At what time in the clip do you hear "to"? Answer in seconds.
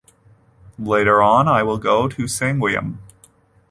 2.07-2.23